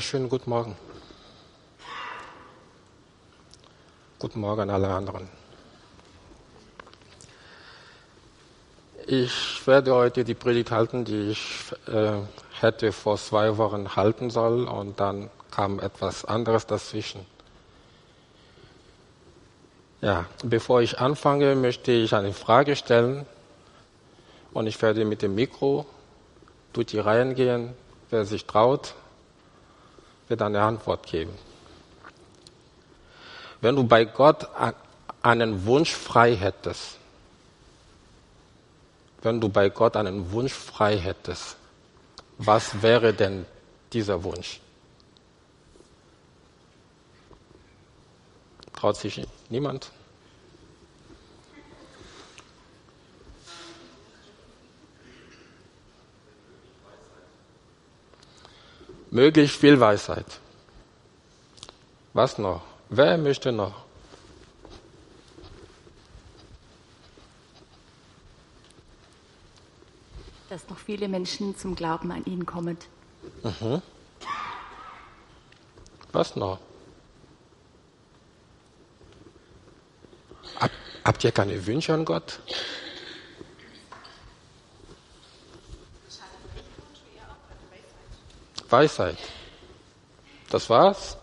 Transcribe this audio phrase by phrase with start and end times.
[0.00, 0.76] Schönen guten Morgen.
[4.20, 5.28] Guten Morgen an alle anderen.
[9.08, 12.12] Ich werde heute die Predigt halten, die ich äh,
[12.60, 17.26] hätte vor zwei Wochen halten sollen und dann kam etwas anderes dazwischen.
[20.00, 23.26] Ja, bevor ich anfange, möchte ich eine Frage stellen
[24.52, 25.86] und ich werde mit dem Mikro
[26.72, 27.74] durch die Reihen gehen.
[28.10, 28.94] Wer sich traut,
[30.28, 31.36] wird eine Antwort geben.
[33.60, 34.46] Wenn du bei Gott
[35.22, 36.98] einen Wunsch frei hättest,
[39.22, 41.56] wenn du bei Gott einen Wunsch frei hättest,
[42.38, 43.46] was wäre denn
[43.92, 44.60] dieser Wunsch?
[48.74, 49.90] Traut sich niemand?
[59.10, 60.40] Möglichst viel Weisheit.
[62.12, 62.62] Was noch?
[62.90, 63.84] Wer möchte noch?
[70.50, 72.78] Dass noch viele Menschen zum Glauben an ihn kommen.
[73.42, 73.82] Mhm.
[76.12, 76.58] Was noch?
[80.58, 80.70] Hab,
[81.04, 82.40] habt ihr keine Wünsche an Gott?
[88.70, 89.18] Weisheit.
[90.50, 91.16] Das war's?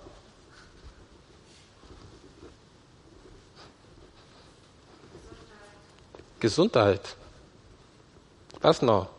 [6.39, 7.15] Gesundheit.
[8.61, 9.09] Was noch?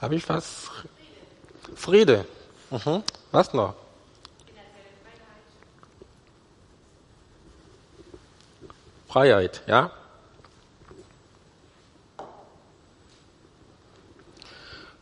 [0.00, 0.70] Habe ich was?
[1.74, 2.24] Friede.
[2.70, 3.02] Mhm.
[3.32, 3.74] Was noch?
[9.08, 9.90] Freiheit, ja?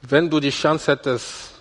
[0.08, 1.52] Wenn du die Chance hättest,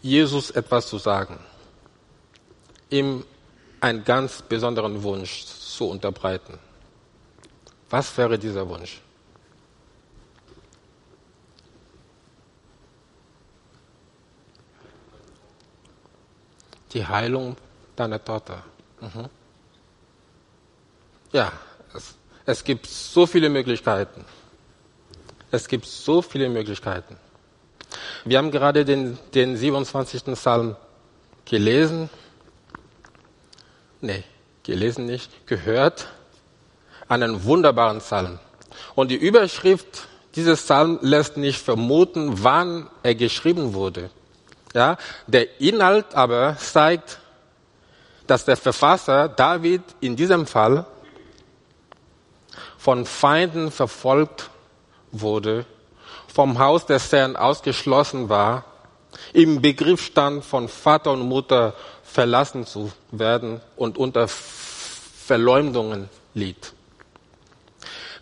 [0.00, 1.38] Jesus etwas zu sagen,
[2.90, 3.24] ihm
[3.80, 6.58] einen ganz besonderen Wunsch zu unterbreiten,
[7.88, 9.00] was wäre dieser Wunsch?
[16.92, 17.56] Die Heilung
[17.96, 18.64] deiner Tochter.
[19.00, 19.28] Mhm.
[21.32, 21.52] Ja,
[21.94, 22.14] es,
[22.44, 24.24] es gibt so viele Möglichkeiten.
[25.52, 27.18] Es gibt so viele Möglichkeiten.
[28.24, 30.24] Wir haben gerade den, den 27.
[30.34, 30.76] Psalm
[31.44, 32.08] gelesen.
[34.00, 34.24] Nee,
[34.62, 36.08] gelesen nicht, gehört.
[37.06, 38.38] Einen wunderbaren Psalm.
[38.94, 44.08] Und die Überschrift dieses Psalm lässt nicht vermuten, wann er geschrieben wurde.
[44.72, 44.96] Ja,
[45.26, 47.18] der Inhalt aber zeigt,
[48.26, 50.86] dass der Verfasser David in diesem Fall
[52.78, 54.48] von Feinden verfolgt
[55.12, 55.66] wurde,
[56.26, 58.64] vom Haus des Herrn ausgeschlossen war,
[59.32, 66.72] im Begriff stand, von Vater und Mutter verlassen zu werden und unter Verleumdungen litt.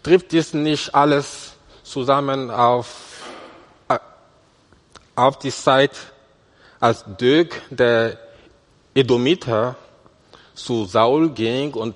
[0.03, 1.53] Trifft dies nicht alles
[1.83, 3.23] zusammen auf,
[5.15, 5.93] auf die Zeit,
[6.79, 8.19] als Dög, der
[8.95, 9.77] Edomiter,
[10.55, 11.95] zu Saul ging und,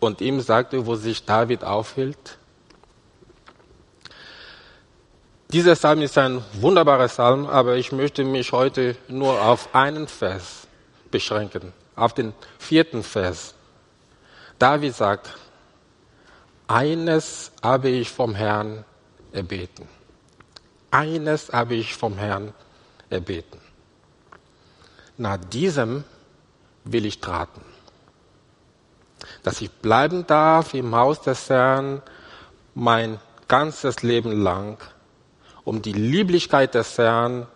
[0.00, 2.38] und ihm sagte, wo sich David aufhielt?
[5.52, 10.66] Dieser Psalm ist ein wunderbarer Psalm, aber ich möchte mich heute nur auf einen Vers
[11.10, 13.54] beschränken, auf den vierten Vers.
[14.58, 15.36] David sagt,
[16.68, 18.86] eines habe ich vom Herrn
[19.30, 19.86] erbeten.
[20.90, 22.54] Eines habe ich vom Herrn
[23.10, 23.60] erbeten.
[25.18, 26.04] Nach diesem
[26.84, 27.60] will ich traten,
[29.42, 32.00] dass ich bleiben darf im Haus des Herrn
[32.74, 34.78] mein ganzes Leben lang
[35.64, 37.46] um die Lieblichkeit des Herrn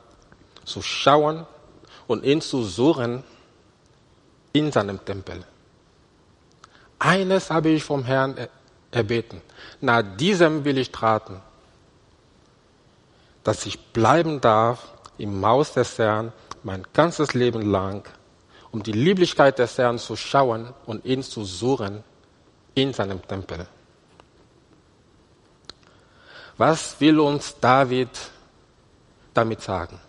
[0.64, 1.46] zu schauen
[2.06, 3.24] und ihn zu suchen
[4.52, 5.44] in seinem Tempel.
[6.98, 8.48] Eines habe ich vom Herrn
[8.90, 9.42] erbeten.
[9.80, 11.40] Nach diesem will ich traten,
[13.44, 16.32] dass ich bleiben darf im Haus des Herrn
[16.62, 18.08] mein ganzes Leben lang,
[18.70, 22.02] um die Lieblichkeit des Herrn zu schauen und ihn zu suchen
[22.74, 23.66] in seinem Tempel.
[26.58, 28.08] Was will uns David
[29.34, 30.00] damit sagen?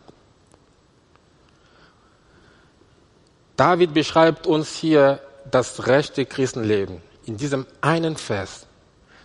[3.58, 7.02] David beschreibt uns hier das rechte Christenleben.
[7.26, 8.68] In diesem einen Vers.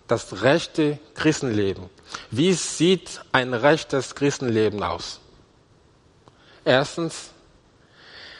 [0.08, 1.88] Das rechte Christenleben.
[2.30, 5.20] Wie sieht ein rechtes Christenleben aus?
[6.64, 7.30] Erstens,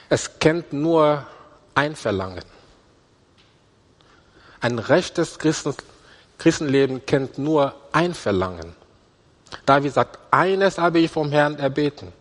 [0.08, 1.26] es kennt nur
[1.74, 2.44] ein Verlangen.
[4.60, 5.38] Ein rechtes
[6.42, 8.74] Christenleben kennt nur ein Verlangen.
[9.64, 12.12] David sagt, eines habe ich vom Herrn erbeten.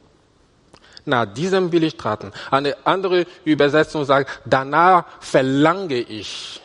[1.05, 2.31] Nach diesem will ich traten.
[2.51, 6.61] Eine andere Übersetzung sagt, danach verlange ich.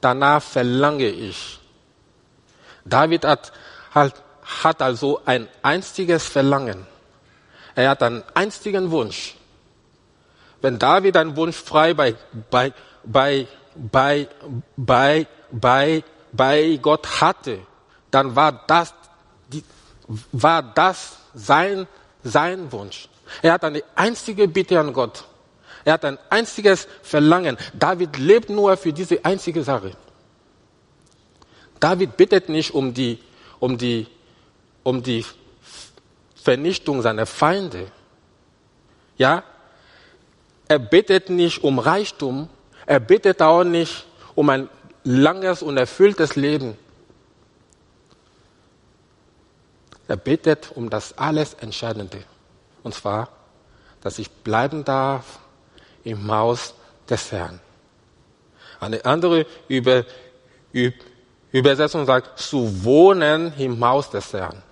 [0.00, 1.60] Danach verlange ich.
[2.86, 3.52] David hat,
[3.94, 4.14] halt,
[4.64, 6.86] hat also ein einziges Verlangen.
[7.74, 9.36] Er hat einen einzigen Wunsch.
[10.62, 12.14] Wenn David einen Wunsch frei bei,
[12.50, 12.72] bei,
[13.04, 14.28] bei, bei,
[14.78, 16.02] bei, bei,
[16.36, 17.60] bei Gott hatte,
[18.10, 18.94] dann war das,
[19.48, 19.64] die,
[20.32, 21.86] war das sein,
[22.22, 23.08] sein Wunsch.
[23.42, 25.24] Er hat eine einzige Bitte an Gott.
[25.84, 27.56] Er hat ein einziges Verlangen.
[27.74, 29.92] David lebt nur für diese einzige Sache.
[31.78, 33.18] David bittet nicht um die,
[33.60, 34.06] um die,
[34.82, 35.24] um die
[36.34, 37.86] Vernichtung seiner Feinde.
[39.16, 39.42] Ja?
[40.68, 42.48] Er bittet nicht um Reichtum.
[42.86, 44.68] Er bittet auch nicht um ein
[45.06, 46.76] langes und erfülltes Leben.
[50.08, 52.22] Er bittet um das alles Entscheidende.
[52.82, 53.28] Und zwar,
[54.02, 55.38] dass ich bleiben darf
[56.04, 56.74] im Haus
[57.08, 57.60] des Herrn.
[58.78, 60.04] Eine andere Über,
[61.52, 64.62] Übersetzung sagt, zu wohnen im Haus des Herrn.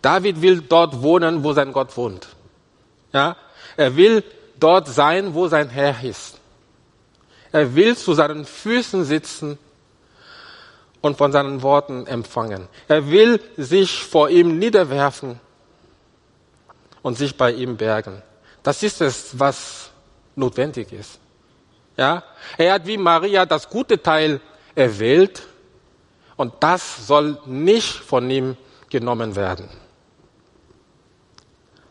[0.00, 2.28] David will dort wohnen, wo sein Gott wohnt.
[3.12, 3.36] Ja?
[3.76, 4.24] Er will
[4.58, 6.38] dort sein, wo sein Herr ist.
[7.52, 9.58] Er will zu seinen Füßen sitzen
[11.02, 12.68] und von seinen Worten empfangen.
[12.88, 15.38] Er will sich vor ihm niederwerfen
[17.02, 18.22] und sich bei ihm bergen.
[18.62, 19.90] Das ist es, was
[20.34, 21.18] notwendig ist.
[21.96, 22.22] Ja?
[22.56, 24.40] Er hat wie Maria das gute Teil
[24.74, 25.42] erwählt
[26.36, 28.56] und das soll nicht von ihm
[28.88, 29.68] genommen werden.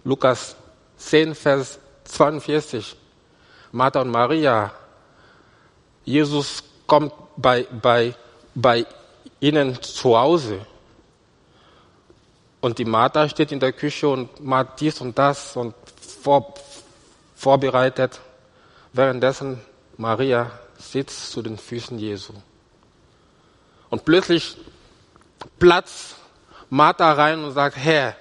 [0.04, 0.56] Lukas
[0.98, 2.96] 10, Vers 42.
[3.72, 4.72] Martha und Maria
[6.06, 8.15] Jesus kommt bei, bei,
[8.56, 8.86] bei
[9.39, 10.65] ihnen zu Hause.
[12.59, 15.74] Und die Martha steht in der Küche und macht dies und das und
[16.21, 16.53] vor,
[17.36, 18.19] vorbereitet.
[18.94, 19.62] Währenddessen
[19.98, 22.33] Maria sitzt zu den Füßen Jesu.
[23.89, 24.57] Und plötzlich
[25.59, 26.15] platzt
[26.69, 28.15] Martha rein und sagt, Herr,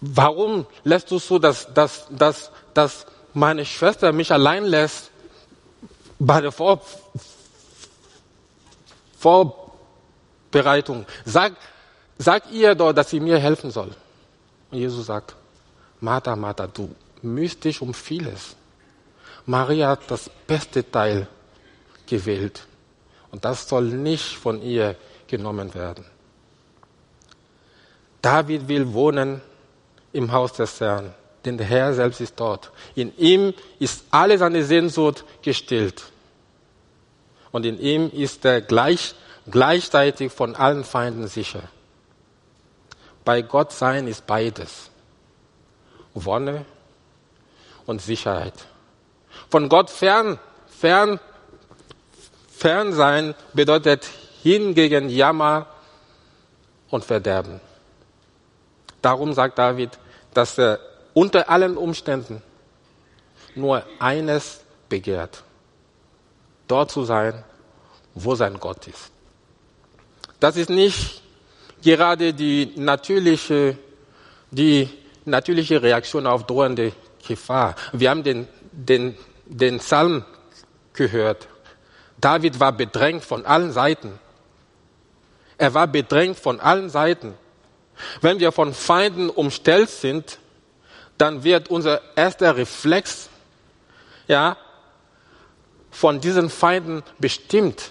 [0.00, 5.10] warum lässt du so, dass, dass, dass, dass meine Schwester mich allein lässt?
[6.20, 6.80] Bei der Vor
[9.18, 11.04] Vorbereitung.
[11.24, 11.54] Sag,
[12.16, 13.90] sag ihr doch, dass sie mir helfen soll.
[14.70, 15.34] Und Jesus sagt,
[16.00, 18.56] Martha, Martha, du müsst dich um vieles.
[19.44, 21.26] Maria hat das beste Teil
[22.06, 22.66] gewählt.
[23.30, 24.96] Und das soll nicht von ihr
[25.26, 26.04] genommen werden.
[28.22, 29.40] David will wohnen
[30.12, 31.14] im Haus des Herrn,
[31.44, 32.70] denn der Herr selbst ist dort.
[32.94, 36.04] In ihm ist alle seine Sehnsucht gestillt
[37.52, 39.14] und in ihm ist er gleich,
[39.50, 41.62] gleichzeitig von allen Feinden sicher.
[43.24, 44.90] Bei Gott sein ist beides.
[46.14, 46.64] Wonne
[47.86, 48.54] und Sicherheit.
[49.48, 51.20] Von Gott fern, fern,
[52.50, 54.08] fern sein bedeutet
[54.42, 55.66] hingegen Jammer
[56.90, 57.60] und Verderben.
[59.02, 59.98] Darum sagt David,
[60.34, 60.78] dass er
[61.20, 62.40] unter allen Umständen
[63.54, 65.44] nur eines begehrt
[66.66, 67.44] dort zu sein,
[68.14, 69.10] wo sein Gott ist.
[70.38, 71.22] Das ist nicht
[71.82, 73.76] gerade die natürliche,
[74.50, 74.88] die
[75.26, 76.92] natürliche Reaktion auf drohende
[77.28, 77.74] Gefahr.
[77.92, 80.24] Wir haben den, den, den Psalm
[80.94, 81.48] gehört.
[82.18, 84.18] David war bedrängt von allen Seiten.
[85.58, 87.34] Er war bedrängt von allen Seiten.
[88.22, 90.38] Wenn wir von Feinden umstellt sind,
[91.20, 93.28] dann wird unser erster Reflex,
[94.26, 94.56] ja,
[95.90, 97.90] von diesen Feinden bestimmt.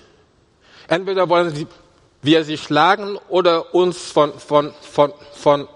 [0.87, 1.67] Entweder wollen
[2.21, 5.67] wir sie schlagen oder uns von, von, von, von,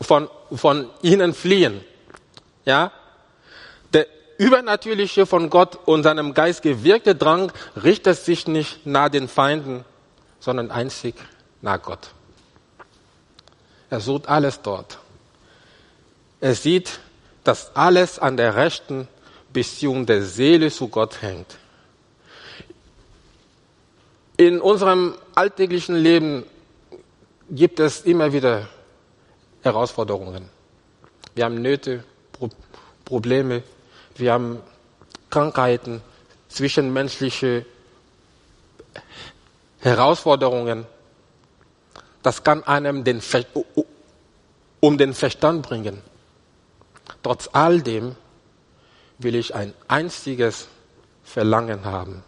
[0.00, 1.84] von, von ihnen fliehen.
[2.64, 2.92] Ja?
[3.92, 4.06] Der
[4.38, 7.50] übernatürliche von Gott und seinem Geist gewirkte Drang
[7.82, 9.84] richtet sich nicht nach den Feinden,
[10.38, 11.14] sondern einzig
[11.60, 12.10] nach Gott.
[13.90, 14.98] Er sucht alles dort.
[16.40, 17.00] Er sieht,
[17.44, 19.08] dass alles an der rechten
[19.52, 21.58] Beziehung der Seele zu Gott hängt.
[24.36, 26.44] In unserem alltäglichen Leben
[27.50, 28.68] gibt es immer wieder
[29.62, 30.48] Herausforderungen.
[31.34, 32.48] Wir haben Nöte, Pro
[33.04, 33.62] Probleme,
[34.16, 34.62] wir haben
[35.30, 36.00] Krankheiten,
[36.48, 37.66] zwischenmenschliche
[39.80, 40.86] Herausforderungen.
[42.22, 43.20] Das kann einem den
[44.80, 46.02] um den Verstand bringen.
[47.22, 48.16] Trotz all dem
[49.18, 50.68] will ich ein einziges
[51.22, 52.22] Verlangen haben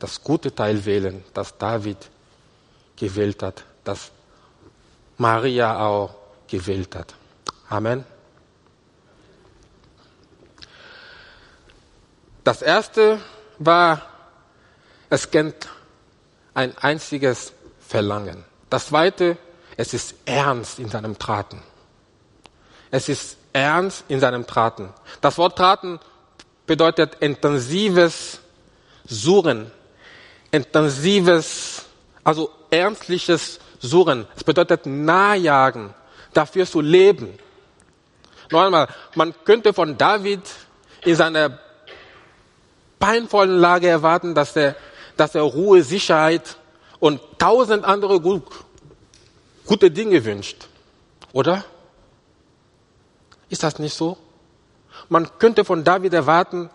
[0.00, 2.10] das gute Teil wählen, das David
[2.96, 4.10] gewählt hat, das
[5.18, 6.14] Maria auch
[6.48, 7.14] gewählt hat.
[7.68, 8.04] Amen.
[12.42, 13.20] Das erste
[13.58, 14.02] war,
[15.10, 15.68] es kennt
[16.54, 18.44] ein einziges Verlangen.
[18.70, 19.36] Das zweite,
[19.76, 21.62] es ist ernst in seinem Traten.
[22.90, 24.90] Es ist ernst in seinem Traten.
[25.20, 25.98] Das Wort Traten
[26.66, 28.40] bedeutet intensives
[29.06, 29.70] Suchen,
[30.52, 31.86] intensives,
[32.22, 34.26] also ernstliches Suchen.
[34.36, 35.94] Es bedeutet Nahjagen,
[36.32, 37.38] dafür zu leben.
[38.50, 40.42] Noch einmal, man könnte von David
[41.04, 41.58] in seiner
[42.98, 44.76] peinvollen Lage erwarten, dass er,
[45.16, 46.56] dass er Ruhe, Sicherheit
[47.00, 48.44] und tausend andere gut,
[49.66, 50.68] gute Dinge wünscht.
[51.32, 51.64] Oder?
[53.50, 54.16] Ist das nicht so?
[55.08, 56.70] Man könnte von David erwarten,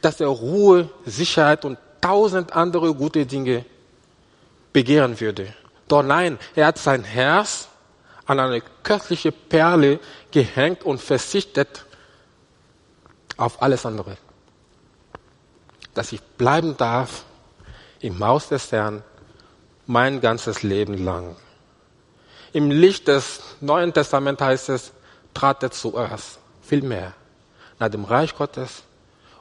[0.00, 3.64] dass er Ruhe, Sicherheit und tausend andere gute Dinge
[4.72, 5.54] begehren würde.
[5.86, 7.68] Doch nein, er hat sein Herz
[8.26, 11.84] an eine köstliche Perle gehängt und verzichtet
[13.36, 14.16] auf alles andere.
[15.94, 17.24] Dass ich bleiben darf
[18.00, 19.02] im Haus des Herrn
[19.86, 21.36] mein ganzes Leben lang.
[22.52, 24.92] Im Licht des Neuen Testaments heißt es,
[25.38, 27.14] tratet zuerst, viel mehr,
[27.78, 28.82] nach dem Reich Gottes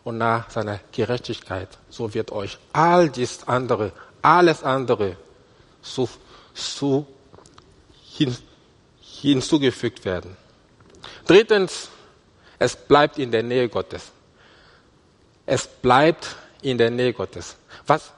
[0.03, 1.69] und nach seiner Gerechtigkeit.
[1.89, 5.17] So wird euch all dies andere, alles andere
[5.81, 6.07] so,
[6.53, 7.07] so
[8.15, 8.37] hin,
[9.01, 10.37] hinzugefügt werden.
[11.25, 11.89] Drittens,
[12.59, 14.11] es bleibt in der Nähe Gottes.
[15.47, 17.55] Es bleibt in der Nähe Gottes.
[17.87, 18.11] Was,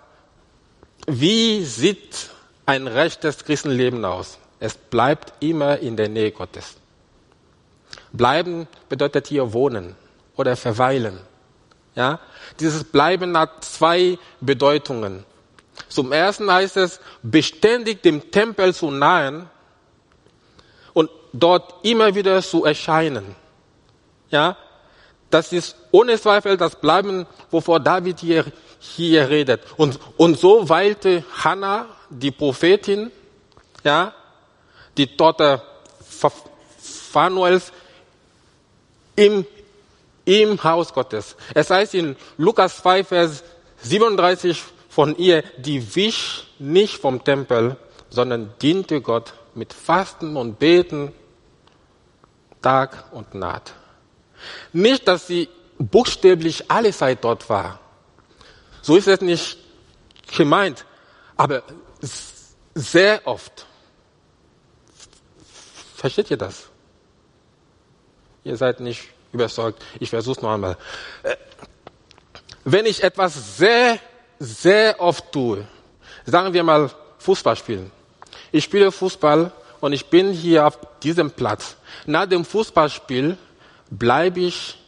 [1.08, 2.30] wie sieht
[2.66, 4.38] ein rechtes Christenleben aus?
[4.60, 6.76] Es bleibt immer in der Nähe Gottes.
[8.12, 9.96] Bleiben bedeutet hier wohnen
[10.36, 11.20] oder verweilen.
[11.96, 12.20] Ja?
[12.60, 15.26] Dieses Bleiben hat zwei Bedeutungen.
[15.88, 19.50] Zum ersten heißt es, beständig dem Tempel zu nahen
[20.94, 23.36] und dort immer wieder zu erscheinen.
[24.30, 24.58] Ja?
[25.30, 28.46] Das ist ohne Zweifel das Bleiben, wovor David hier,
[28.80, 29.62] hier redet.
[29.78, 33.12] Und, und so weilte Hannah, die Prophetin,
[33.84, 34.14] ja,
[34.98, 35.62] die Tochter
[37.12, 37.72] Phanuels,
[39.20, 39.46] im,
[40.26, 41.36] im Haus Gottes.
[41.54, 43.44] Es heißt in Lukas 5, Vers
[43.82, 47.76] 37 von ihr, die wich nicht vom Tempel,
[48.10, 51.12] sondern diente Gott mit Fasten und Beten
[52.62, 53.74] Tag und Nacht.
[54.74, 57.80] Nicht, dass sie buchstäblich alle Zeit dort war.
[58.82, 59.58] So ist es nicht
[60.36, 60.86] gemeint.
[61.36, 61.64] Aber
[62.74, 63.66] sehr oft.
[65.96, 66.69] Versteht ihr das?
[68.50, 69.86] Ihr seid nicht überzeugt.
[70.00, 70.76] Ich versuche es noch einmal.
[71.22, 71.36] Äh,
[72.66, 74.00] wenn ich etwas sehr,
[74.40, 75.68] sehr oft tue,
[76.26, 76.90] sagen wir mal
[77.20, 77.92] Fußball spielen.
[78.52, 79.52] Ich spiele Fußball
[79.82, 81.76] und ich bin hier auf diesem Platz.
[82.08, 83.38] Nach dem Fußballspiel
[83.92, 84.80] bleibe ich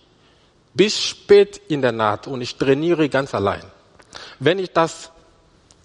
[0.73, 3.63] bis spät in der Nacht und ich trainiere ganz allein.
[4.39, 5.11] Wenn ich das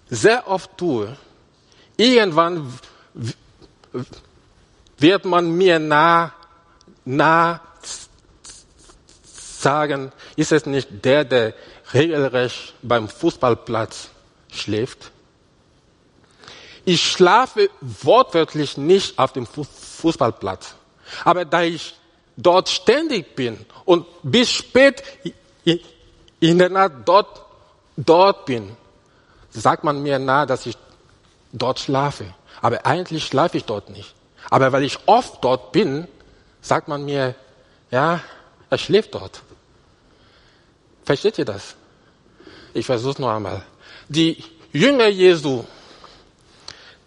[0.09, 1.15] sehr oft tue,
[1.95, 2.73] irgendwann
[4.97, 6.33] wird man mir nah,
[7.05, 7.61] nah
[9.61, 11.53] sagen, ist es nicht der, der
[11.93, 14.09] regelrecht beim Fußballplatz
[14.51, 15.11] schläft?
[16.85, 20.75] Ich schlafe wortwörtlich nicht auf dem Fußballplatz.
[21.25, 21.95] Aber da ich
[22.37, 25.03] dort ständig bin und bis spät
[26.39, 27.41] in der Nacht dort,
[27.97, 28.77] dort bin,
[29.49, 30.77] sagt man mir nahe, dass ich
[31.51, 32.33] dort schlafe.
[32.61, 34.13] Aber eigentlich schlafe ich dort nicht.
[34.49, 36.07] Aber weil ich oft dort bin,
[36.61, 37.35] sagt man mir,
[37.91, 38.21] ja,
[38.69, 39.41] er schläft dort.
[41.07, 41.73] Versteht ihr das?
[42.73, 43.63] Ich versuche es noch einmal.
[44.09, 45.63] Die Jünger Jesu,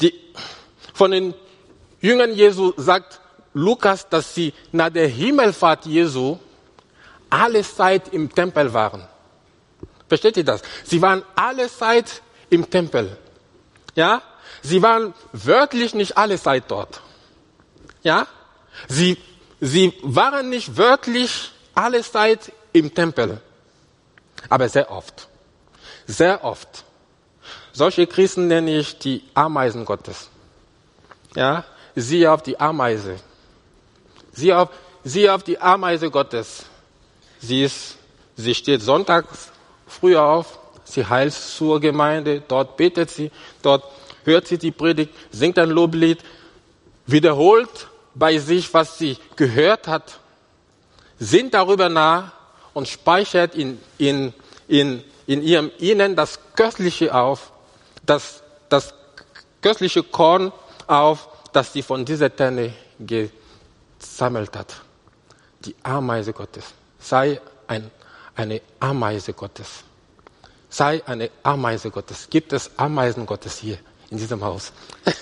[0.01, 0.15] die,
[0.95, 1.35] von den
[2.01, 3.21] Jüngern Jesu sagt
[3.53, 6.39] Lukas, dass sie nach der Himmelfahrt Jesu
[7.29, 9.07] alle Zeit im Tempel waren.
[10.09, 10.63] Versteht ihr das?
[10.83, 13.19] Sie waren alle Zeit im Tempel.
[13.95, 14.23] Ja?
[14.63, 17.03] Sie waren wörtlich nicht alle Zeit dort.
[18.03, 18.27] Ja?
[18.89, 19.19] Sie,
[19.61, 23.43] sie waren nicht wörtlich alle Zeit im Tempel.
[24.49, 25.29] Aber sehr oft.
[26.07, 26.85] Sehr oft.
[27.73, 30.29] Solche Christen nenne ich die Ameisen Gottes.
[31.35, 31.65] Ja?
[31.95, 33.17] Siehe auf die Ameise.
[34.33, 34.71] Siehe auf,
[35.05, 36.65] siehe auf die Ameise Gottes.
[37.41, 37.97] Sie ist,
[38.37, 39.51] sie steht sonntags
[39.87, 43.31] früh auf, sie heilt zur Gemeinde, dort betet sie,
[43.63, 43.85] dort
[44.25, 46.19] hört sie die Predigt, singt ein Loblied,
[47.07, 50.21] wiederholt bei sich, was sie gehört hat,
[51.19, 52.33] sinnt darüber nach
[52.75, 54.35] und speichert in, in,
[54.69, 57.53] in, in ihrem Innern das Köstliche auf,
[58.05, 58.95] das, das
[59.61, 60.53] köstliche Korn
[60.87, 64.83] auf, das sie von dieser Tenne gesammelt hat.
[65.65, 66.65] Die Ameise Gottes.
[66.99, 67.91] Sei ein,
[68.35, 69.85] eine Ameise Gottes.
[70.69, 72.29] Sei eine Ameise Gottes.
[72.31, 73.79] Gibt es Ameisen Gottes hier
[74.11, 74.73] in diesem Haus?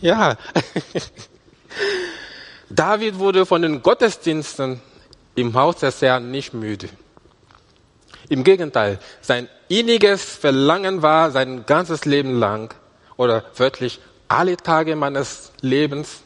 [0.00, 0.36] ja.
[2.70, 4.80] David wurde von den Gottesdiensten
[5.40, 6.88] im Haus des Herrn nicht müde.
[8.28, 12.74] Im Gegenteil, sein inniges Verlangen war sein ganzes Leben lang
[13.16, 16.20] oder wörtlich alle Tage meines Lebens,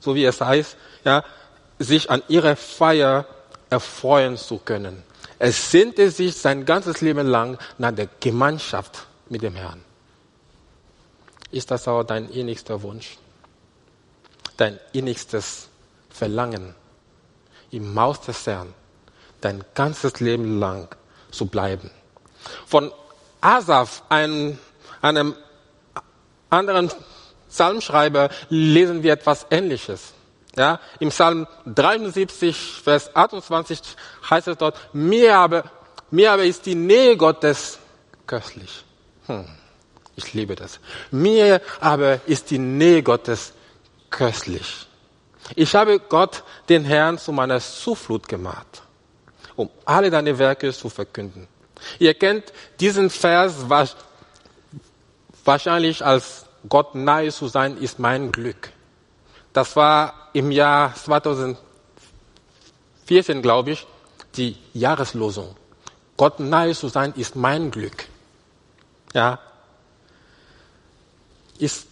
[0.00, 1.24] so wie es heißt, ja,
[1.78, 3.24] sich an ihrer Feier
[3.70, 5.02] erfreuen zu können.
[5.38, 9.82] Er sehnte sich sein ganzes Leben lang nach der Gemeinschaft mit dem Herrn.
[11.50, 13.16] Ist das auch dein innigster Wunsch?
[14.58, 15.68] Dein innigstes
[16.10, 16.74] Verlangen,
[17.70, 18.74] im Maus des Herrn
[19.40, 20.88] dein ganzes Leben lang
[21.30, 21.90] zu bleiben.
[22.66, 22.92] Von
[23.40, 24.58] Asaf, einem,
[25.00, 25.34] einem
[26.50, 26.90] anderen
[27.48, 30.12] Psalmschreiber, lesen wir etwas Ähnliches.
[30.56, 33.80] Ja, Im Psalm 73, Vers 28
[34.28, 35.64] heißt es dort, mir aber,
[36.10, 37.78] mir aber ist die Nähe Gottes
[38.26, 38.84] köstlich.
[39.26, 39.46] Hm,
[40.16, 40.80] ich liebe das.
[41.12, 43.52] Mir aber ist die Nähe Gottes
[44.10, 44.88] köstlich.
[45.56, 48.82] Ich habe Gott, den Herrn, zu meiner Zuflucht gemacht,
[49.56, 51.48] um alle deine Werke zu verkünden.
[51.98, 53.54] Ihr kennt diesen Vers
[55.44, 58.70] wahrscheinlich als Gott nahe zu sein, ist mein Glück.
[59.52, 61.58] Das war im Jahr 2014,
[63.42, 63.86] glaube ich,
[64.36, 65.56] die Jahreslosung.
[66.16, 68.04] Gott nahe zu sein ist mein Glück.
[69.14, 69.38] Ja.
[71.58, 71.86] Ist,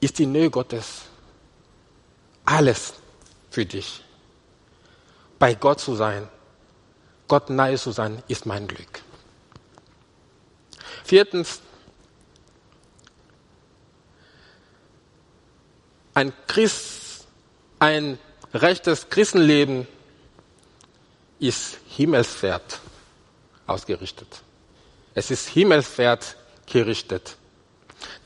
[0.00, 1.02] ist die Nähe Gottes
[2.44, 2.94] alles
[3.50, 4.02] für dich.
[5.38, 6.28] Bei Gott zu sein,
[7.28, 9.02] Gott nahe zu sein, ist mein Glück.
[11.04, 11.60] Viertens,
[16.14, 17.26] ein Christ,
[17.78, 18.18] ein
[18.52, 19.88] rechtes Christenleben
[21.38, 22.80] ist himmelswert
[23.66, 24.42] ausgerichtet.
[25.14, 27.36] Es ist himmelswert gerichtet.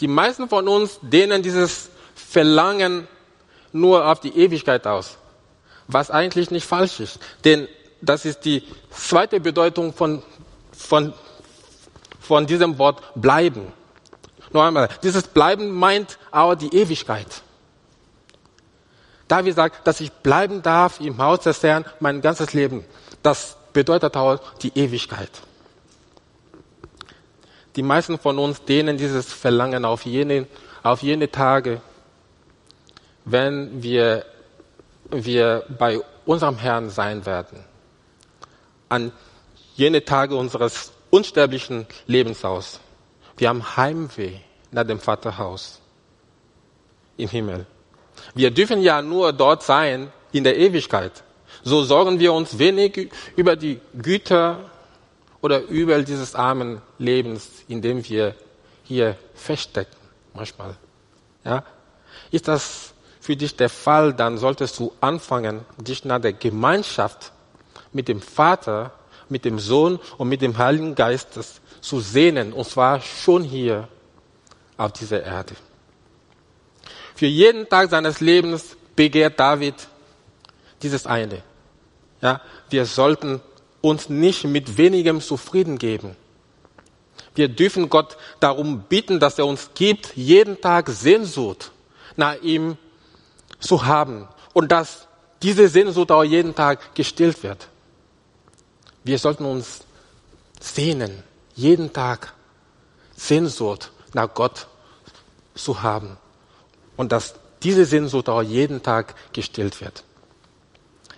[0.00, 3.08] Die meisten von uns dehnen dieses Verlangen
[3.80, 5.18] nur auf die Ewigkeit aus,
[5.86, 7.18] was eigentlich nicht falsch ist.
[7.44, 7.68] Denn
[8.00, 10.22] das ist die zweite Bedeutung von,
[10.72, 11.12] von,
[12.20, 13.72] von diesem Wort bleiben.
[14.52, 17.42] Noch einmal, dieses Bleiben meint auch die Ewigkeit.
[19.28, 22.84] David sagt, dass ich bleiben darf im Haus des Herrn mein ganzes Leben.
[23.22, 25.30] Das bedeutet auch die Ewigkeit.
[27.74, 30.46] Die meisten von uns dehnen dieses Verlangen auf jene,
[30.82, 31.82] auf jene Tage,
[33.26, 34.24] wenn wir,
[35.10, 37.62] wir bei unserem Herrn sein werden.
[38.88, 39.12] An
[39.74, 42.80] jene Tage unseres unsterblichen Lebens aus.
[43.36, 44.38] Wir haben Heimweh
[44.70, 45.80] nach dem Vaterhaus
[47.16, 47.66] im Himmel.
[48.34, 51.24] Wir dürfen ja nur dort sein in der Ewigkeit.
[51.62, 54.70] So sorgen wir uns wenig über die Güter
[55.40, 58.34] oder Übel dieses armen Lebens, in dem wir
[58.84, 59.96] hier feststecken,
[60.32, 60.76] manchmal.
[61.44, 61.64] Ja?
[62.30, 62.94] Ist das
[63.26, 67.32] für dich der Fall, dann solltest du anfangen, dich nach der Gemeinschaft
[67.92, 68.92] mit dem Vater,
[69.28, 71.30] mit dem Sohn und mit dem Heiligen Geist
[71.80, 73.88] zu sehnen, und zwar schon hier
[74.76, 75.56] auf dieser Erde.
[77.16, 79.74] Für jeden Tag seines Lebens begehrt David
[80.80, 81.42] dieses eine.
[82.22, 83.40] Ja, wir sollten
[83.80, 86.14] uns nicht mit wenigem zufrieden geben.
[87.34, 91.72] Wir dürfen Gott darum bitten, dass er uns gibt, jeden Tag Sehnsucht
[92.14, 92.78] nach ihm
[93.58, 95.06] zu haben und dass
[95.42, 97.68] diese Sehnsucht auch jeden Tag gestillt wird.
[99.04, 99.80] Wir sollten uns
[100.60, 101.22] sehnen,
[101.54, 102.34] jeden Tag
[103.14, 104.66] Sehnsucht nach Gott
[105.54, 106.16] zu haben
[106.96, 110.04] und dass diese Sehnsucht auch jeden Tag gestillt wird.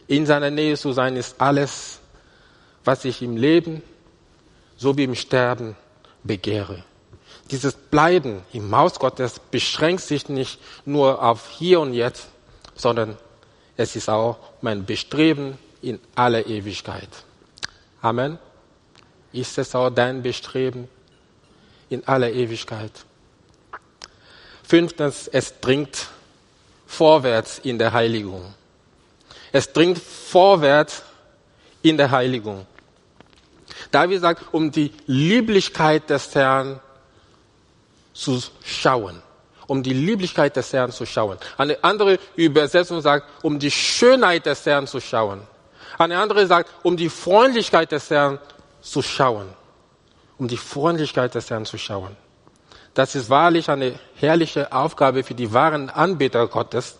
[0.07, 1.99] In seiner Nähe zu sein ist alles,
[2.85, 3.83] was ich im Leben
[4.77, 5.77] sowie im Sterben
[6.25, 6.85] begehre.
[7.51, 12.29] Dieses Bleiben im Haus Gottes beschränkt sich nicht nur auf hier und jetzt,
[12.75, 13.17] sondern
[13.77, 17.09] es ist auch mein Bestreben in aller Ewigkeit.
[18.03, 18.39] Amen.
[19.33, 20.89] Ist es auch dein Bestreben
[21.89, 22.93] in aller Ewigkeit?
[24.63, 26.09] Fünftens, es dringt
[26.87, 28.55] vorwärts in der Heiligung.
[29.53, 31.03] Es dringt vorwärts
[31.83, 32.67] in der Heiligung.
[33.91, 36.81] David sagt, um die Lieblichkeit des Herrn
[38.19, 39.23] zu schauen.
[39.69, 41.39] Um die Lieblichkeit des Herrn zu schauen.
[41.57, 45.43] Eine andere Übersetzung sagt, um die Schönheit des Herrn zu schauen.
[45.99, 48.39] Eine andere sagt, um die Freundlichkeit des Herrn
[48.81, 49.49] zu schauen,
[50.39, 52.17] um die Freundlichkeit des Herrn zu schauen.
[52.95, 56.97] Das ist wahrlich eine herrliche Aufgabe für die wahren Anbeter Gottes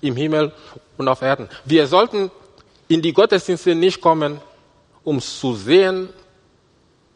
[0.00, 0.52] im Himmel
[0.96, 1.48] und auf Erden.
[1.64, 2.30] Wir sollten
[2.88, 4.40] in die Gottesdienste nicht kommen,
[5.04, 6.08] um zu sehen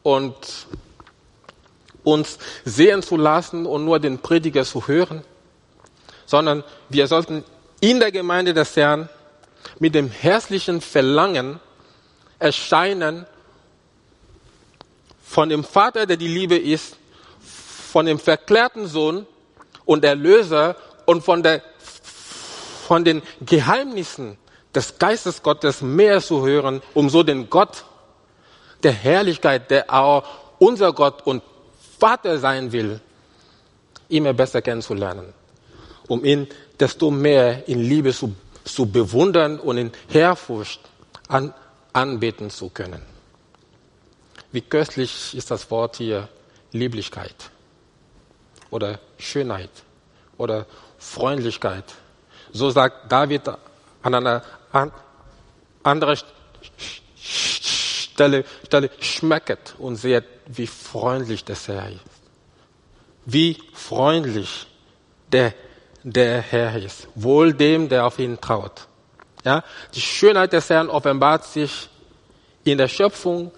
[0.03, 0.37] und
[2.07, 5.25] uns sehen zu lassen und nur den Prediger zu hören,
[6.25, 7.43] sondern wir sollten
[7.81, 9.09] in der Gemeinde des Herrn
[9.81, 11.59] mit dem herzlichen Verlangen
[12.39, 13.27] erscheinen
[15.21, 16.97] von dem Vater, der die Liebe ist,
[17.41, 19.27] von dem verklärten Sohn
[19.85, 21.61] und Erlöser und von, der,
[22.87, 24.39] von den Geheimnissen
[24.73, 27.85] des Geistes Gottes mehr zu hören, um so den Gott
[28.85, 30.23] der Herrlichkeit, der auch
[30.59, 31.43] unser Gott und
[31.99, 33.01] Vater sein will,
[34.09, 35.33] immer besser kennenzulernen,
[36.09, 36.47] um ihn
[36.79, 40.81] desto mehr in Liebe zu, zu bewundern und in Ehrfurcht
[41.29, 41.53] an,
[41.93, 43.03] anbeten zu können.
[44.53, 46.29] Wie köstlich ist das Wort hier
[46.73, 47.51] Lieblichkeit
[48.71, 49.71] oder Schönheit
[50.37, 50.67] oder
[50.99, 51.85] Freundlichkeit.
[52.53, 53.49] So sagt David
[54.03, 54.43] an einer
[55.83, 56.19] anderen
[58.17, 62.01] Stelle, Stelle schmecket und seht, wie freundlich der Herr ist.
[63.27, 64.67] Wie freundlich
[65.31, 65.53] der,
[66.03, 67.09] der Herr ist.
[67.15, 68.89] Wohl dem, der auf ihn traut.
[69.45, 69.63] Ja,
[69.95, 71.91] die Schönheit des Herrn offenbart sich
[72.65, 73.53] in der Schöpfung,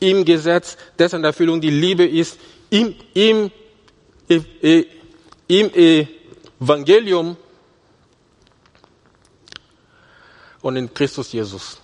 [0.00, 2.38] im Gesetz, dessen Erfüllung die Liebe ist,
[2.70, 3.50] im, im,
[5.48, 6.06] im
[6.58, 7.36] Evangelium
[10.62, 11.78] und in Christus Jesus.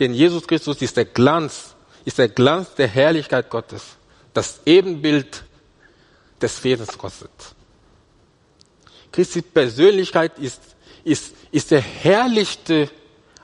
[0.00, 1.74] Denn Jesus Christus ist der Glanz,
[2.06, 3.82] ist der Glanz der Herrlichkeit Gottes,
[4.32, 5.44] das Ebenbild
[6.40, 7.28] des Wesens Gottes.
[9.12, 10.60] Christi Persönlichkeit ist,
[11.04, 12.88] ist, ist der herrlichste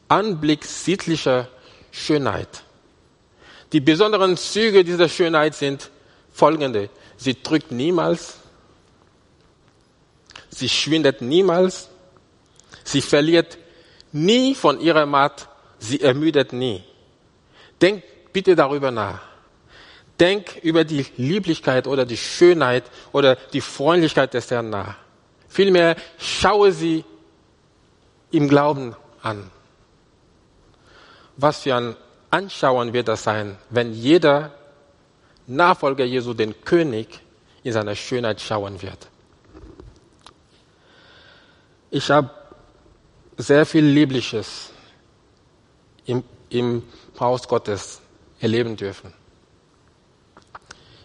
[0.09, 1.49] Anblick sittlicher
[1.91, 2.65] Schönheit.
[3.73, 5.91] Die besonderen Züge dieser Schönheit sind
[6.33, 6.89] folgende.
[7.19, 8.37] Sie drückt niemals,
[10.49, 11.91] sie schwindet niemals,
[12.85, 13.59] sie verliert
[14.13, 16.83] nie von ihrer Macht Sie ermüdet nie.
[17.81, 19.21] Denk bitte darüber nach.
[20.19, 24.97] Denk über die Lieblichkeit oder die Schönheit oder die Freundlichkeit des Herrn nach.
[25.49, 27.05] Vielmehr schaue sie
[28.31, 29.51] im Glauben an.
[31.37, 31.97] Was für ein
[32.31, 34.53] Anschauen wird das sein, wenn jeder
[35.47, 37.21] Nachfolger Jesu den König
[37.63, 39.09] in seiner Schönheit schauen wird.
[41.91, 42.31] Ich habe
[43.37, 44.71] sehr viel Liebliches
[46.07, 46.83] im, im
[47.19, 48.01] Haus Gottes
[48.41, 49.13] erleben dürfen.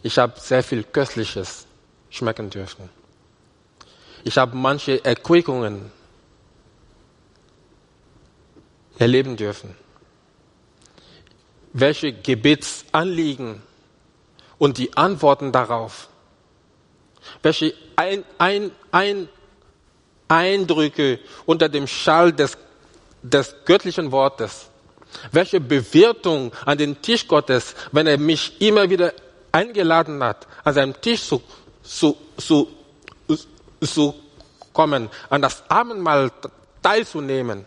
[0.04, 1.66] Ich habe sehr viel Köstliches
[2.10, 2.90] schmecken dürfen.
[4.24, 5.92] Ich habe manche Erquickungen
[8.98, 9.76] erleben dürfen.
[11.74, 13.62] Welche Gebetsanliegen
[14.58, 16.10] und die Antworten darauf.
[17.42, 19.30] Welche ein, ein, ein
[20.28, 22.58] Eindrücke unter dem Schall des,
[23.22, 24.71] des göttlichen Wortes
[25.32, 29.14] welche Bewertung an den Tisch Gottes, wenn er mich immer wieder
[29.52, 31.42] eingeladen hat, an seinem Tisch zu,
[31.84, 32.68] zu, zu,
[33.82, 34.16] zu
[34.74, 36.32] kommen, an das Abendmahl
[36.82, 37.66] teilzunehmen.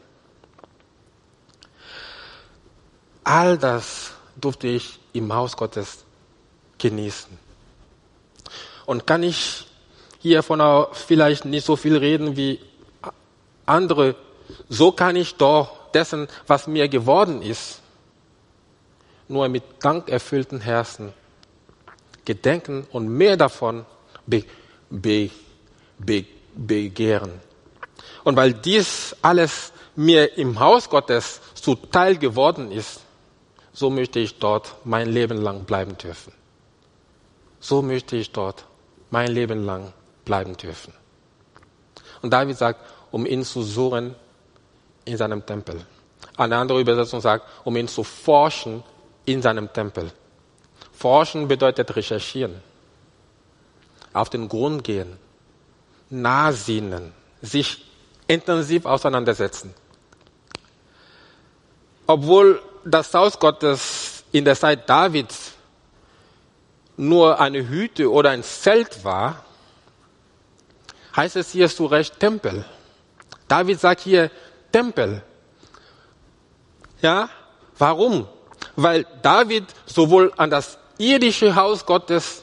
[3.23, 6.05] All das durfte ich im Haus Gottes
[6.79, 7.39] genießen.
[8.87, 9.67] Und kann ich
[10.21, 12.61] hiervon auch vielleicht nicht so viel reden wie
[13.67, 14.15] andere,
[14.69, 17.81] so kann ich doch dessen, was mir geworden ist,
[19.29, 21.13] nur mit dankerfüllten Herzen
[22.25, 23.87] gedenken und mehr davon
[24.27, 24.45] be,
[24.91, 25.31] be,
[25.99, 27.41] be, begehren.
[28.25, 33.01] Und weil dies alles mir im Haus Gottes zuteil geworden ist,
[33.73, 36.33] so möchte ich dort mein Leben lang bleiben dürfen.
[37.61, 38.67] So möchte ich dort
[39.11, 39.93] mein Leben lang
[40.25, 40.93] bleiben dürfen.
[42.23, 42.81] Und David sagt,
[43.11, 44.15] um ihn zu suchen,
[45.05, 45.85] in seinem Tempel.
[46.37, 48.83] Eine andere Übersetzung sagt, um ihn zu forschen
[49.25, 50.11] in seinem Tempel.
[50.93, 52.63] Forschen bedeutet recherchieren,
[54.13, 55.19] auf den Grund gehen,
[56.11, 57.13] nahsinnen,
[57.43, 57.85] sich
[58.27, 59.75] intensiv auseinandersetzen.
[62.07, 65.53] Obwohl das Haus Gottes in der Zeit Davids
[66.97, 69.45] nur eine Hütte oder ein Zelt war,
[71.17, 72.65] heißt es hier zu Recht Tempel.
[73.49, 74.31] David sagt hier,
[74.75, 75.23] Tempel.
[77.01, 77.29] Ja,
[77.79, 78.27] warum?
[78.75, 82.43] Weil David sowohl an das irdische Haus Gottes,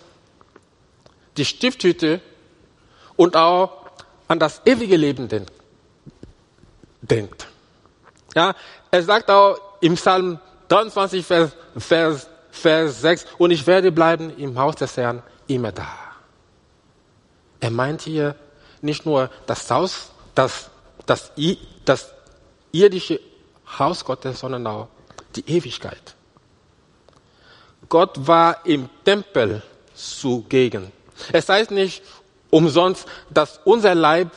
[1.36, 2.22] die Stifthütte
[3.18, 3.86] und auch
[4.30, 5.28] an das ewige Leben
[7.02, 7.48] denkt.
[8.34, 8.56] Ja,
[8.92, 10.40] er sagt auch im Psalm
[10.70, 13.26] 23, Vers, Vers, Vers 6.
[13.40, 15.90] Und ich werde bleiben im Haus des Herrn immer da.
[17.60, 18.36] Er meint hier
[18.82, 20.70] nicht nur das Haus, das,
[21.06, 21.34] das,
[21.84, 22.14] das
[22.72, 23.20] irdische
[23.80, 24.88] Haus Gottes, sondern auch
[25.36, 26.16] die Ewigkeit.
[27.90, 29.62] Gott war im Tempel
[29.94, 30.92] zugegen.
[31.32, 32.04] Es heißt nicht
[32.50, 34.32] umsonst, dass unser Leib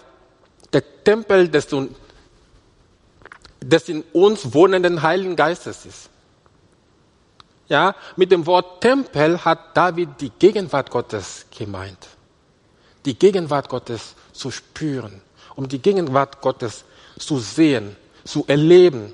[0.72, 1.68] der Tempel des,
[3.60, 6.10] des in uns wohnenden Heiligen Geistes ist.
[7.68, 12.08] Ja, mit dem Wort Tempel hat David die Gegenwart Gottes gemeint.
[13.06, 15.22] Die Gegenwart Gottes zu spüren,
[15.56, 16.84] um die Gegenwart Gottes
[17.18, 19.12] zu sehen, zu erleben.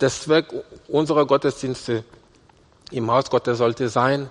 [0.00, 0.46] Der Zweck
[0.88, 2.04] unserer Gottesdienste
[2.90, 4.30] im Haus Gottes sollte sein,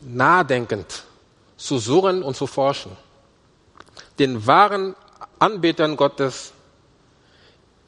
[0.00, 1.04] nachdenkend
[1.56, 2.92] zu suchen und zu forschen.
[4.18, 4.94] Den wahren
[5.38, 6.52] Anbetern Gottes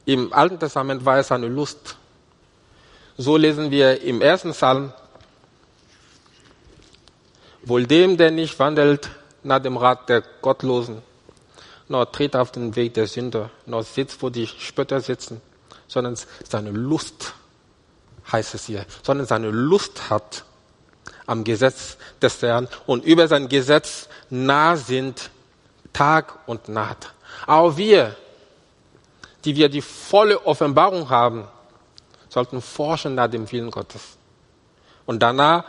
[0.05, 1.97] im Alten Testament war es eine Lust.
[3.17, 4.93] So lesen wir im ersten Psalm,
[7.63, 9.11] wohl dem, der nicht wandelt
[9.43, 11.03] nach dem Rat der Gottlosen,
[11.89, 15.41] noch tritt auf den Weg der Sünder, noch sitzt, wo die Spötter sitzen,
[15.87, 16.17] sondern
[16.49, 17.35] seine Lust,
[18.31, 20.45] heißt es hier, sondern seine Lust hat
[21.27, 25.31] am Gesetz des Herrn und über sein Gesetz nah sind
[25.93, 27.13] Tag und Nacht.
[27.47, 28.17] Auch wir,
[29.45, 31.45] die wir die volle Offenbarung haben,
[32.29, 34.17] sollten forschen nach dem Willen Gottes.
[35.07, 35.65] Und danach,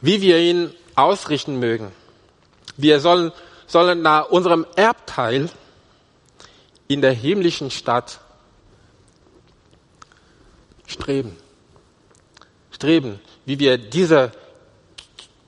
[0.00, 1.92] wie wir ihn ausrichten mögen.
[2.76, 3.32] Wir sollen
[3.70, 5.48] sollen nach unserem Erbteil
[6.88, 8.18] in der himmlischen Stadt
[10.86, 11.36] streben.
[12.72, 14.32] Streben, wie wir dieser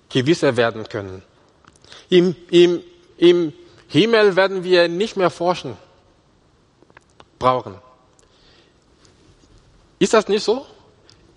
[0.09, 1.23] gewisser werden können.
[2.11, 2.85] Im, im,
[3.17, 3.53] Im
[3.89, 5.77] Himmel werden wir nicht mehr forschen
[7.41, 7.75] brauchen.
[9.99, 10.65] Ist das nicht so?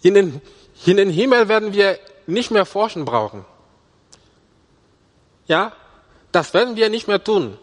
[0.03, 0.41] In den,
[0.85, 3.43] in den Himmel werden wir nicht mehr forschen brauchen.
[5.47, 5.71] Ja,
[6.35, 7.57] das werden wir nicht mehr tun.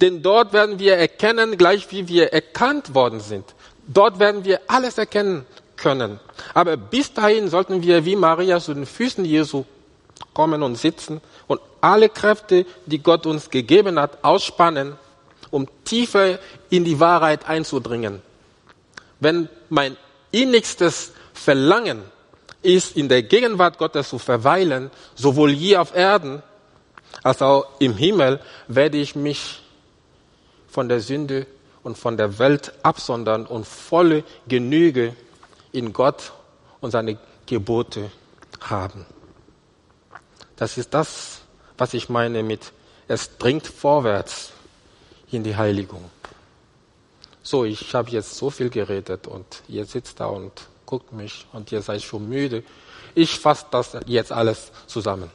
[0.00, 3.44] Denn dort werden wir erkennen, gleich wie wir erkannt worden sind.
[3.86, 6.20] Dort werden wir alles erkennen können.
[6.54, 9.64] Aber bis dahin sollten wir wie Maria zu den Füßen Jesu
[10.34, 14.96] kommen und sitzen und alle Kräfte, die Gott uns gegeben hat, ausspannen,
[15.50, 18.22] um tiefer in die Wahrheit einzudringen.
[19.20, 19.96] Wenn mein
[20.30, 22.02] innigstes Verlangen
[22.62, 26.42] ist, in der Gegenwart Gottes zu verweilen, sowohl hier auf Erden
[27.22, 29.62] als auch im Himmel werde ich mich
[30.68, 31.46] von der Sünde
[31.82, 35.14] und von der Welt absondern und volle Genüge
[35.72, 36.32] in Gott
[36.80, 38.10] und seine Gebote
[38.60, 39.06] haben.
[40.56, 41.42] Das ist das,
[41.78, 42.72] was ich meine mit,
[43.08, 44.52] es dringt vorwärts
[45.30, 46.10] in die Heiligung.
[47.42, 50.52] So, ich habe jetzt so viel geredet und ihr sitzt da und
[50.84, 52.64] guckt mich und ihr seid schon müde.
[53.14, 55.30] Ich fasse das jetzt alles zusammen.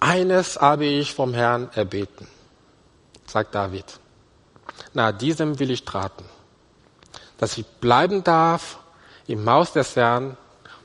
[0.00, 2.26] Eines habe ich vom Herrn erbeten,
[3.26, 3.84] sagt David.
[4.94, 6.24] Nach diesem will ich traten,
[7.36, 8.78] dass ich bleiben darf
[9.26, 10.38] im Haus des Herrn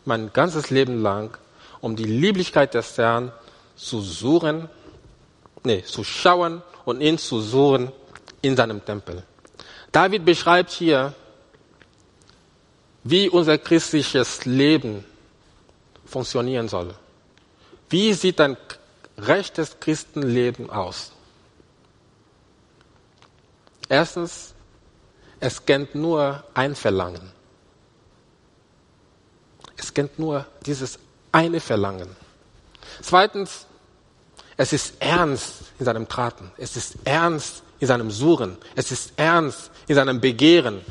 [0.04, 1.38] mein ganzes Leben lang,
[1.80, 3.32] um die Lieblichkeit des Herrn
[3.78, 4.70] zu suchen,
[5.64, 7.94] nee, zu schauen und ihn zu suchen
[8.42, 9.24] in seinem Tempel.
[9.94, 11.14] David beschreibt hier,
[13.06, 15.06] wie unser christliches Leben
[16.06, 16.94] funktionieren soll.
[17.90, 18.58] Wie sieht ein
[19.18, 21.12] rechtes Christenleben aus?
[23.90, 24.54] Erstens,
[25.40, 27.32] es kennt nur ein Verlangen.
[29.78, 30.98] Es kennt nur dieses
[31.32, 32.16] eine Verlangen.
[33.02, 33.68] Zweitens,
[34.58, 36.52] es ist ernst in seinem Traten.
[36.58, 38.58] Es ist ernst in seinem Suchen.
[38.76, 40.82] Es ist ernst in seinem Begehren.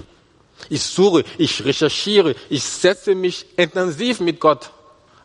[0.68, 4.70] Ich suche, ich recherchiere, ich setze mich intensiv mit Gott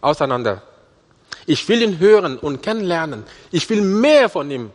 [0.01, 0.63] auseinander.
[1.45, 3.23] Ich will ihn hören und kennenlernen.
[3.51, 4.71] Ich will mehr von ihm.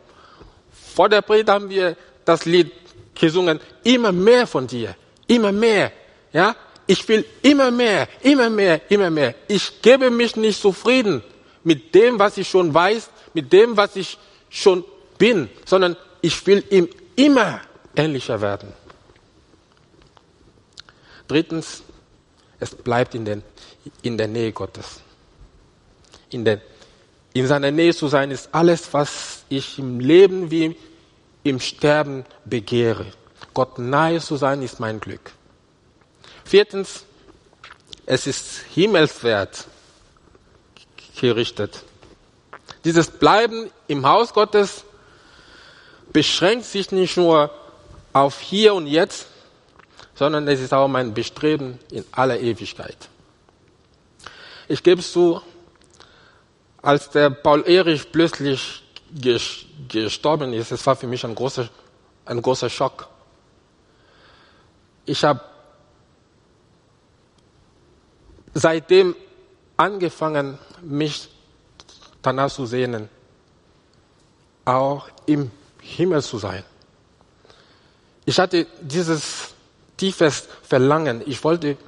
[0.94, 2.72] Vor der Predigt haben wir das Lied
[3.14, 4.96] gesungen, immer mehr von dir,
[5.26, 5.92] immer mehr.
[6.32, 9.34] Ja, ich will immer mehr, immer mehr, immer mehr.
[9.48, 11.22] Ich gebe mich nicht zufrieden
[11.62, 14.18] mit dem, was ich schon weiß, mit dem, was ich
[14.50, 14.84] schon
[15.18, 17.60] bin, sondern ich will ihm immer
[17.96, 18.72] ähnlicher werden.
[21.28, 21.82] Drittens,
[22.60, 23.42] es bleibt in, den,
[24.02, 25.03] in der Nähe Gottes
[26.34, 26.60] in, der,
[27.32, 30.76] in seiner Nähe zu sein, ist alles, was ich im Leben wie
[31.44, 33.06] im Sterben begehre.
[33.54, 35.32] Gott nahe zu sein, ist mein Glück.
[36.44, 37.04] Viertens,
[38.06, 39.66] es ist himmelswert
[41.18, 41.84] gerichtet.
[42.84, 44.84] Dieses Bleiben im Haus Gottes
[46.12, 47.50] beschränkt sich nicht nur
[48.12, 49.26] auf hier und jetzt,
[50.14, 53.08] sondern es ist auch mein Bestreben in aller Ewigkeit.
[54.68, 55.40] Ich gebe es zu,
[56.84, 58.82] als der Paul Erich plötzlich
[59.88, 61.68] gestorben ist, es war für mich ein großer,
[62.26, 63.08] ein großer Schock.
[65.06, 65.40] Ich habe
[68.52, 69.16] seitdem
[69.78, 71.28] angefangen, mich
[72.20, 73.08] danach zu sehnen,
[74.66, 76.64] auch im Himmel zu sein.
[78.26, 79.54] Ich hatte dieses
[79.96, 81.22] tiefes Verlangen.
[81.24, 81.78] Ich wollte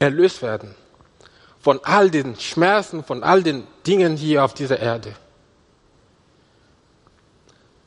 [0.00, 0.74] erlöst werden
[1.64, 5.14] von all den Schmerzen, von all den Dingen hier auf dieser Erde.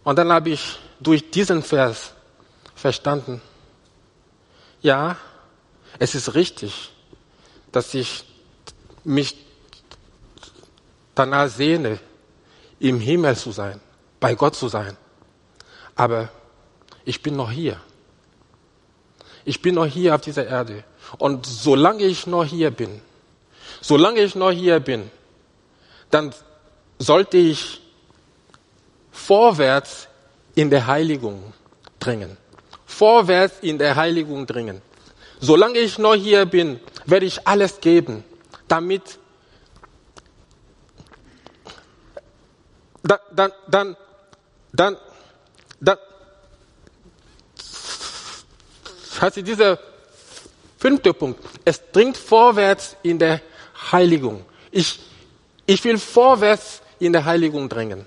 [0.03, 2.13] Und dann habe ich durch diesen Vers
[2.73, 3.39] verstanden,
[4.81, 5.15] ja,
[5.99, 6.91] es ist richtig,
[7.71, 8.25] dass ich
[9.03, 9.37] mich
[11.13, 11.99] danach sehne,
[12.79, 13.79] im Himmel zu sein,
[14.19, 14.97] bei Gott zu sein.
[15.95, 16.29] Aber
[17.05, 17.79] ich bin noch hier.
[19.45, 20.83] Ich bin noch hier auf dieser Erde.
[21.19, 23.01] Und solange ich noch hier bin,
[23.87, 25.09] solange ich noch hier bin,
[26.11, 26.33] dann
[26.99, 27.81] sollte ich
[29.11, 30.09] vorwärts
[30.55, 31.53] in der Heiligung
[31.99, 32.35] dringen.
[32.85, 34.81] Vorwärts in der Heiligung dringen.
[35.39, 38.25] Solange ich noch hier bin, werde ich alles geben,
[38.67, 39.19] damit
[43.03, 43.97] dann, dann, dann,
[44.73, 44.97] dann,
[45.79, 45.97] dann,
[49.19, 49.79] Also dieser
[50.77, 51.39] fünfte Punkt.
[51.65, 53.41] Es dringt vorwärts in der
[53.91, 54.45] Heiligung.
[54.71, 54.99] Ich,
[55.65, 58.05] ich will vorwärts in der Heiligung drängen.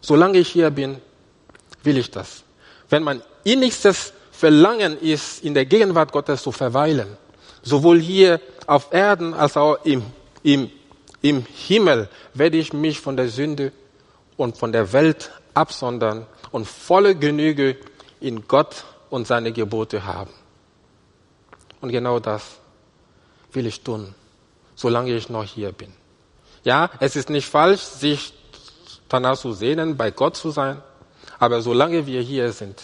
[0.00, 1.00] Solange ich hier bin,
[1.82, 2.42] will ich das.
[2.88, 7.16] Wenn mein innigstes Verlangen ist, in der Gegenwart Gottes zu verweilen,
[7.62, 10.02] sowohl hier auf Erden als auch im,
[10.42, 10.70] im,
[11.22, 13.72] im Himmel, werde ich mich von der Sünde
[14.36, 17.76] und von der Welt absondern und volle Genüge
[18.20, 20.30] in Gott und seine Gebote haben.
[21.80, 22.57] Und genau das
[23.58, 24.14] will ich tun,
[24.76, 25.92] solange ich noch hier bin.
[26.64, 28.32] Ja, es ist nicht falsch, sich
[29.08, 30.80] danach zu sehnen, bei Gott zu sein,
[31.38, 32.78] aber solange wir hier sind,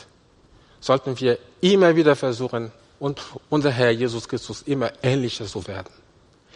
[0.80, 2.72] sollten wir immer wieder versuchen,
[3.04, 5.92] und unser Herr Jesus Christus immer ähnlicher zu werden.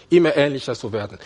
[0.09, 1.18] Immer ähnlicher zu werden.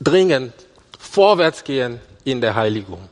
[0.00, 0.54] Dringend
[0.98, 3.08] vorwärts gehen in der Heiligung.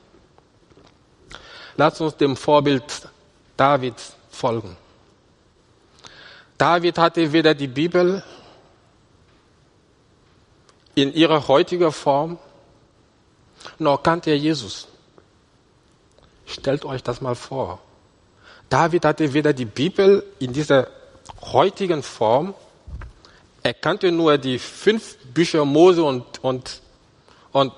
[1.76, 2.84] Lasst uns dem Vorbild
[3.56, 3.94] David
[4.30, 4.76] folgen.
[6.56, 8.22] David hatte weder die Bibel
[10.94, 12.38] in ihrer heutigen Form,
[13.78, 14.88] noch kannte er Jesus.
[16.46, 17.80] Stellt euch das mal vor.
[18.68, 20.88] David hatte weder die Bibel in dieser
[21.40, 22.54] heutigen Form,
[23.62, 26.82] er kannte nur die fünf Bücher Mose und, und,
[27.50, 27.72] und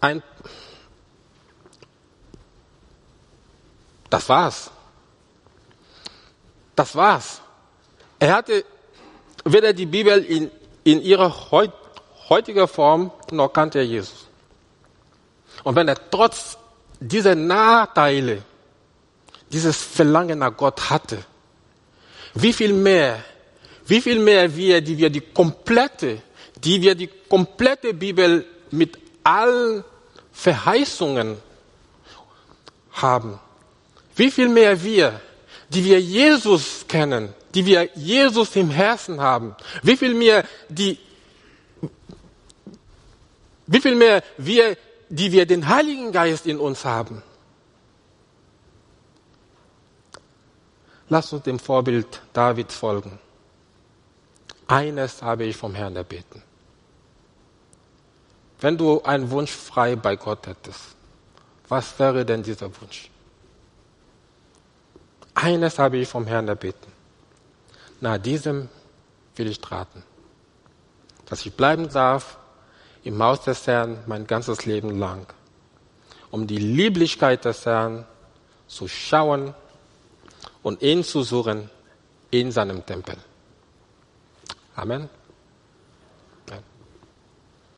[0.00, 0.20] ein,
[4.10, 4.70] das war's.
[6.74, 7.40] Das war's.
[8.18, 8.64] Er hatte
[9.44, 10.50] weder die Bibel in,
[10.82, 11.72] in ihrer heut,
[12.28, 14.26] heutiger Form noch kannte er Jesus.
[15.64, 16.58] Und wenn er trotz
[17.00, 18.42] dieser Nachteile
[19.50, 21.18] dieses Verlangen nach Gott hatte,
[22.34, 23.22] wie viel mehr,
[23.86, 26.22] wie viel mehr wir, die wir die komplette,
[26.62, 29.84] die wir die komplette Bibel mit allen
[30.32, 31.38] Verheißungen
[32.92, 33.38] haben,
[34.16, 35.20] wie viel mehr wir,
[35.68, 40.98] die wir Jesus kennen, die wir Jesus im Herzen haben, wie viel mehr die,
[43.66, 44.76] wie viel mehr wir,
[45.08, 47.22] die wir den Heiligen Geist in uns haben.
[51.08, 53.18] Lass uns dem Vorbild Davids folgen.
[54.66, 56.42] Eines habe ich vom Herrn erbeten.
[58.60, 60.96] Wenn du einen Wunsch frei bei Gott hättest,
[61.68, 63.10] was wäre denn dieser Wunsch?
[65.34, 66.90] Eines habe ich vom Herrn erbeten.
[68.00, 68.68] Nach diesem
[69.36, 70.02] will ich traten.
[71.26, 72.38] Dass ich bleiben darf
[73.06, 75.26] im Haus des Herrn mein ganzes Leben lang,
[76.32, 78.04] um die Lieblichkeit des Herrn
[78.66, 79.54] zu schauen
[80.64, 81.70] und ihn zu suchen
[82.32, 83.16] in seinem Tempel.
[84.74, 85.08] Amen.